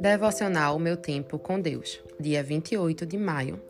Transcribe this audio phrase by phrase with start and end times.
[0.00, 3.60] Devocional Meu Tempo com Deus, dia 28 de maio.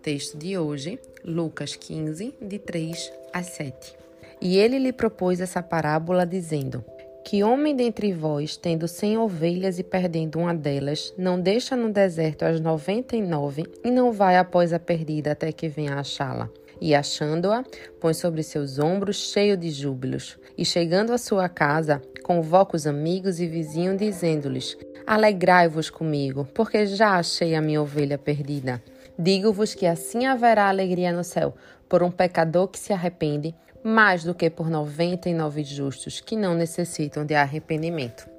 [0.00, 3.96] Texto de hoje, Lucas 15, de 3 a 7.
[4.40, 6.84] E ele lhe propôs essa parábola, dizendo:
[7.24, 12.44] Que homem dentre vós, tendo cem ovelhas e perdendo uma delas, não deixa no deserto
[12.44, 16.48] as noventa e nove e não vai após a perdida até que venha achá-la?
[16.80, 17.64] E achando-a,
[18.00, 20.38] põe sobre seus ombros cheio de júbilos.
[20.56, 22.00] E chegando à sua casa,
[22.30, 28.80] convoca os amigos e vizinhos, dizendo-lhes: Alegrai-vos comigo, porque já achei a minha ovelha perdida.
[29.18, 31.56] Digo-vos que assim haverá alegria no céu
[31.88, 33.52] por um pecador que se arrepende,
[33.82, 38.30] mais do que por noventa e nove justos que não necessitam de arrependimento.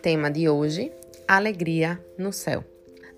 [0.00, 0.92] Tema de hoje:
[1.26, 2.62] Alegria no céu.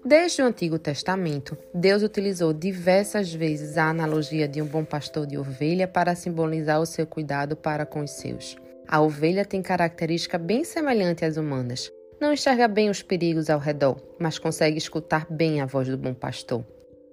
[0.06, 5.36] Desde o Antigo Testamento, Deus utilizou diversas vezes a analogia de um bom pastor de
[5.36, 8.56] ovelha para simbolizar o seu cuidado para com os seus.
[8.86, 11.90] A ovelha tem característica bem semelhante às humanas.
[12.20, 16.14] Não enxerga bem os perigos ao redor, mas consegue escutar bem a voz do bom
[16.14, 16.64] pastor.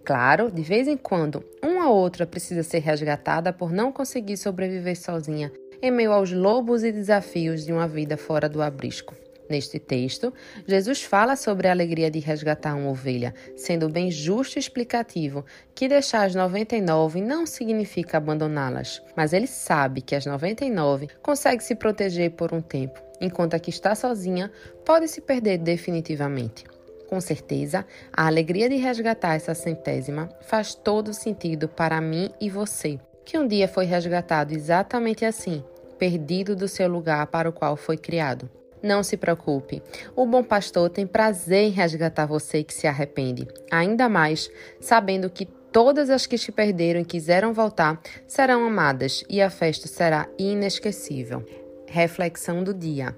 [0.06, 5.02] Claro, de vez em quando, uma ou outra precisa ser resgatada por não conseguir sobreviver
[5.02, 9.16] sozinha em meio aos lobos e desafios de uma vida fora do abrisco.
[9.50, 10.34] Neste texto,
[10.66, 15.88] Jesus fala sobre a alegria de resgatar uma ovelha, sendo bem justo e explicativo que
[15.88, 22.32] deixar as 99 não significa abandoná-las, mas ele sabe que as 99 consegue se proteger
[22.32, 24.52] por um tempo, enquanto a que está sozinha
[24.86, 26.64] pode se perder definitivamente.
[27.10, 32.98] Com certeza, a alegria de resgatar essa centésima faz todo sentido para mim e você,
[33.26, 35.64] que um dia foi resgatado exatamente assim,
[36.00, 38.50] perdido do seu lugar para o qual foi criado.
[38.84, 39.82] Não se preocupe,
[40.14, 45.46] o bom pastor tem prazer em resgatar você que se arrepende, ainda mais sabendo que
[45.46, 51.46] todas as que te perderam e quiseram voltar serão amadas e a festa será inesquecível.
[51.88, 53.18] Reflexão do dia: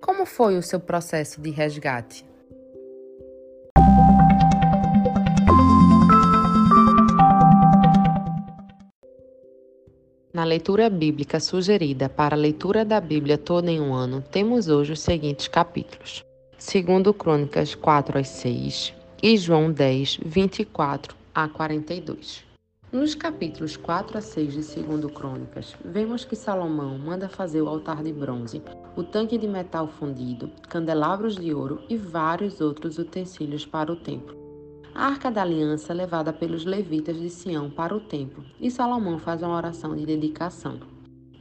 [0.00, 2.31] Como foi o seu processo de resgate?
[10.32, 14.94] Na leitura bíblica sugerida para a leitura da Bíblia toda em um ano, temos hoje
[14.94, 16.24] os seguintes capítulos:
[16.58, 22.42] 2 Crônicas 4 a 6 e João 10, 24 a 42.
[22.90, 28.02] Nos capítulos 4 a 6 de 2 Crônicas, vemos que Salomão manda fazer o altar
[28.02, 28.62] de bronze,
[28.96, 34.41] o tanque de metal fundido, candelabros de ouro e vários outros utensílios para o templo
[34.94, 39.42] a arca da aliança levada pelos levitas de Sião para o templo, e Salomão faz
[39.42, 40.80] uma oração de dedicação.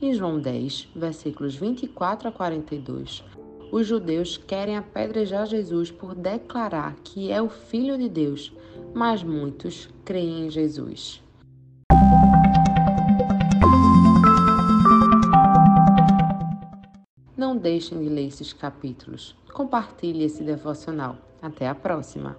[0.02, 3.24] Em João 10, versículos 24 a 42,
[3.72, 8.54] os judeus querem apedrejar Jesus por declarar que é o Filho de Deus,
[8.94, 11.22] mas muitos creem em Jesus.
[17.38, 19.36] Não deixem de ler esses capítulos.
[19.54, 21.18] Compartilhe esse devocional.
[21.42, 22.38] Até a próxima!